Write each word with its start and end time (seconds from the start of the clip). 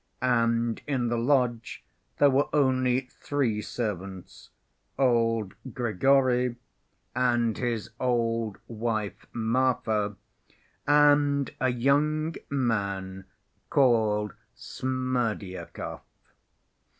And 0.23 0.81
in 0.87 1.09
the 1.09 1.17
lodge 1.19 1.83
there 2.17 2.31
were 2.31 2.47
only 2.53 3.01
three 3.01 3.61
servants: 3.61 4.49
old 4.97 5.53
Grigory, 5.75 6.55
and 7.15 7.55
his 7.55 7.91
old 7.99 8.57
wife 8.67 9.27
Marfa, 9.31 10.15
and 10.87 11.51
a 11.59 11.69
young 11.69 12.33
man 12.49 13.25
called 13.69 14.33
Smerdyakov. 14.55 16.01